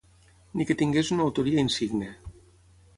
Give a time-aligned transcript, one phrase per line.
[0.59, 2.13] Ni que tingués una autoria insigne.